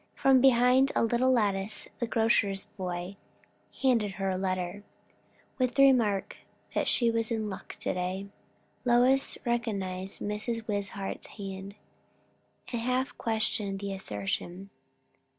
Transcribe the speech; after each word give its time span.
From 0.15 0.41
behind 0.41 0.91
a 0.95 1.03
little 1.03 1.31
lattice 1.31 1.87
the 1.99 2.07
grocer's 2.07 2.65
boy 2.65 3.17
handed 3.83 4.13
her 4.13 4.31
a 4.31 4.35
letter, 4.35 4.81
with 5.59 5.75
the 5.75 5.83
remark 5.83 6.37
that 6.73 6.87
she 6.87 7.11
was 7.11 7.29
in 7.29 7.51
luck 7.51 7.75
to 7.81 7.93
day. 7.93 8.25
Lois 8.83 9.37
recognized 9.45 10.19
Mrs. 10.19 10.67
Wishart's 10.67 11.27
hand, 11.37 11.75
and 12.71 12.81
half 12.81 13.15
questioned 13.19 13.77
the 13.79 13.93
assertion. 13.93 14.71